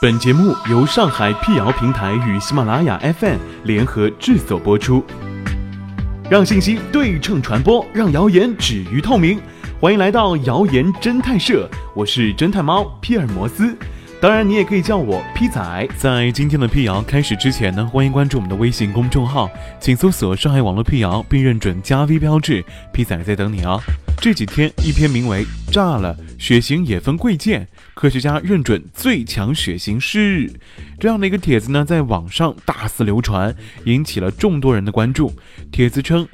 [0.00, 5.02] 本节目由上海辟谣平台与喜马拉雅 FM 联合制作播出，
[6.30, 9.40] 让信息对称传播，让谣言止于透明。
[9.80, 13.76] 欢迎来到谣言侦探社，我是侦探猫皮尔摩斯，
[14.20, 15.88] 当然你也可以叫我 P 仔。
[15.96, 19.48] 在今天的辟谣开始之前呢，欢迎关注我们的微信公众号，
[19.78, 23.80] 请搜索“上海网络辟谣”并认准加 V 标志，P 仔在等你哦。
[24.20, 30.50] 这几天，一篇名为“炸了，血型也分贵贱，科学家认准最强血型是”
[30.98, 33.54] 这样的一个帖子呢，在网上大肆流传，
[33.84, 35.32] 引起了众多人的关注。
[35.70, 36.26] 帖子称，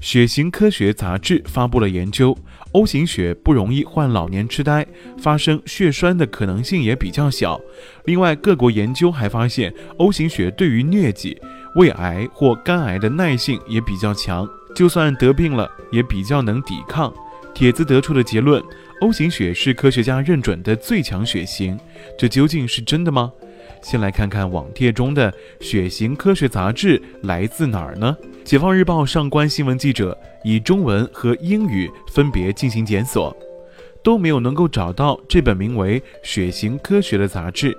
[0.00, 2.36] 血型科学杂志发布了研究
[2.72, 4.86] ，O 型血不容易患老年痴呆，
[5.18, 7.60] 发生血栓的可能性也比较小。
[8.04, 11.36] 另外，各国研究还发现，O 型血对于疟疾、
[11.74, 17.12] 胃癌或肝癌的耐性也比较强，就算得病了，也比较能抵抗。
[17.52, 18.62] 帖子得出的结论
[19.00, 21.76] ：O 型血是科学家认准的最强血型，
[22.18, 23.32] 这究竟是真的吗？
[23.86, 28.16] 先来看看网帖中的血型科学杂志来自哪儿呢？
[28.42, 33.32] 解放日报上官新闻记者以中文和英语分别进行检索，
[34.02, 37.78] 都没有能够找到这本名为《血型科学》的杂志。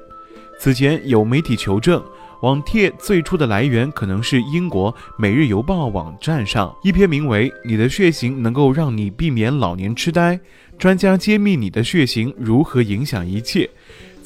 [0.57, 2.01] 此前有媒体求证。
[2.43, 10.35] 网帖最初的来源可能是英国《每日邮报》网站上一篇名为《你的血型能够让你避免老年痴呆》，
[10.77, 13.67] 专家揭秘你的血型如何影响一切，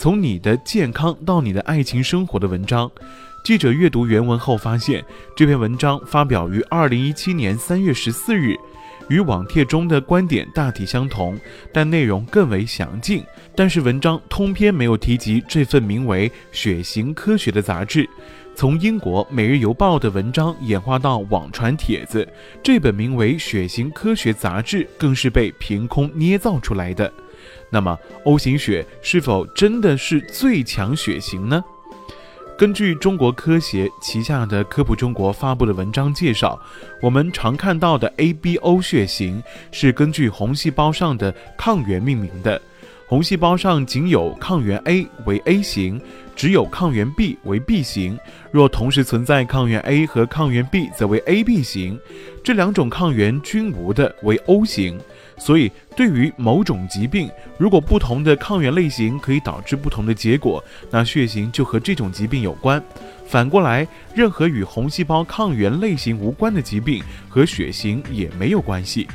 [0.02, 2.90] 从你的健康到你的爱情生活的文章。
[3.44, 8.56] 记者阅读原文后发现，这篇文章发表于二零一七年三月十四日。
[9.10, 11.38] 与网帖中的观点大体相同，
[11.72, 13.24] 但内容更为详尽。
[13.56, 18.10] 但是文章通篇没有提及这份名为《血型科学》的杂志。
[18.56, 22.28] 从英国《每日邮报》的文章演化到网传帖子，
[22.64, 27.14] 这本名为《血型科学》杂志更是被凭空捏造出来的。
[27.72, 31.64] 那么，O 型血是否真的是最强血型呢？
[32.58, 36.62] 根据中国科协旗下的科普中国发布的文章介绍，
[37.02, 42.62] 我们常看到的 ABO 血型是根据红细胞上的抗原命名的。
[43.08, 46.00] 红细胞上仅有抗原 A 为 A 型，
[46.36, 48.18] 只有抗原 B 为 B 型。
[48.52, 52.00] 若同时存在抗原 A 和抗原 B，则为 AB 型。
[52.44, 55.00] 这两种抗原均无的为 O 型。
[55.38, 62.82] 所以，对于某种疾病，如果不同的抗原类型可以导致不同的结果，那血型就和这种疾病有关。
[63.26, 69.08] 反过来，任何与红细胞抗原类型无关的疾病和血型也没有关系。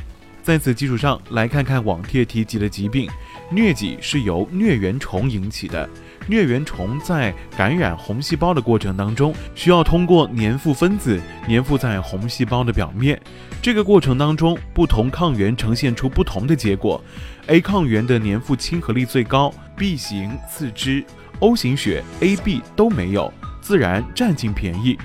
[0.43, 3.09] 在此基础上，来看看网帖提及的疾病，
[3.51, 5.89] 疟疾是由疟原虫引起的。
[6.27, 13.19] 疟原虫在感染红细胞的过程当中，需要通过粘附分子粘附在红细胞的表面。
[13.61, 17.01] 这个过程当中，不同抗原呈现出不同的结果。
[17.47, 21.03] A 抗原的粘附亲和力最高，B 型次之
[21.39, 24.97] ，O 型血 A、B 都没有，自然占尽便宜。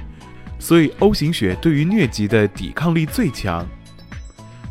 [0.58, 3.66] 所以 O 型血对于疟疾的抵抗力最强。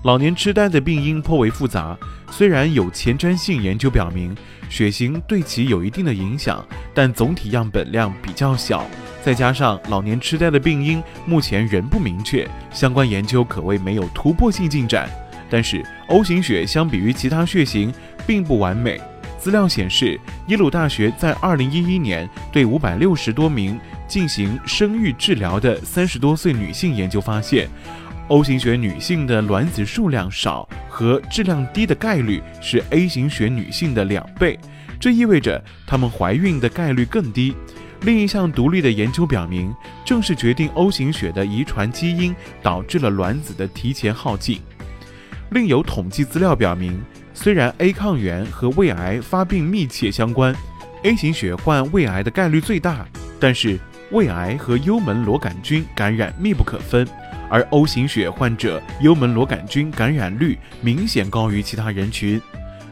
[0.04, 1.98] 老年痴呆的病因颇为复杂，
[2.32, 4.36] 虽然有前瞻性研究表明。
[4.70, 8.86] 血型对其有一定的影响，但总体样本量比较小，
[9.22, 15.10] 再加上老年痴呆的病因目前仍不明确，相关研究可谓没有突破性进展。
[15.50, 17.94] 但是 O 型血相比于其他血型
[18.26, 18.98] 并不完美。
[19.38, 23.78] 资料显示，耶鲁大学在2011年对560多名
[24.08, 27.68] 进行生育治疗的30多岁女性研究发现。
[28.30, 30.66] O 型血女性的卵子数量少
[31.02, 34.60] 和质量低的概率是 A 型血女性的两倍，
[35.00, 37.56] 这意味着她们怀孕的概率更低。
[38.02, 39.74] 另一项独立的研究表明，
[40.06, 44.62] 正是决定 O 型血的遗传基因导致了卵子的提前耗尽。
[45.50, 47.02] 另有统计资料表明，
[47.34, 50.56] 虽然 A 抗原和胃癌发病密切相关
[51.02, 53.08] ，A 型血患胃癌的概率最大，
[53.40, 53.80] 但是
[54.12, 57.08] 胃癌和幽门螺杆菌感染密不可分。
[57.52, 62.42] 而 O 型血患者幽门螺杆菌感染率明显高于其他人群，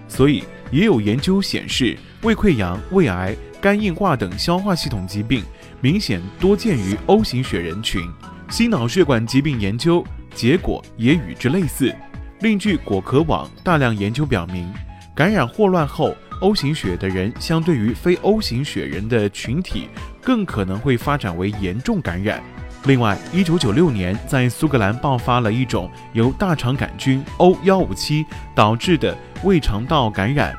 [0.10, 5.46] 所以也有研究显示，胃溃疡、胃癌、肝硬化等消化系统疾病
[5.80, 8.06] 明显多见于 O 型血人群。
[8.50, 10.04] 心脑血管疾病研究
[10.36, 11.96] 结果也与之类似。
[12.42, 14.70] 另据果壳网大量研究表明，
[15.16, 19.88] 感染霍乱后，O 型血的人相对于非 O 型血人的群体，
[20.22, 22.44] 更可能会发展为严重感染。
[22.90, 28.26] 另外，一九九六年在苏格兰爆发了一种由大肠杆菌 O 幺五七
[28.56, 30.58] 导致的胃肠道感染，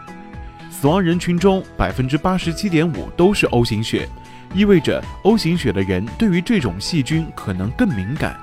[0.71, 4.09] 死亡人群中百分之八十七点五都是 O 型血，
[4.55, 8.39] 意味着 O 型血的人对于这种细菌可能更敏感。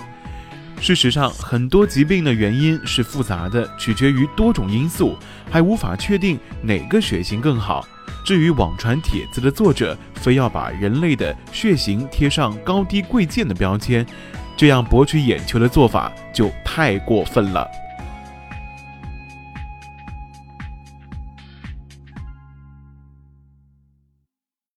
[0.82, 5.16] 事实上，很多疾病的原因是复杂的，取决于多种因素，
[5.50, 7.88] 还无法确定哪个血型更好。
[8.28, 14.06] 至于网传帖子的作者，非要把人类的血型贴上高低贵贱的标签，
[14.58, 17.66] 这样博取眼球的做法就太过分了。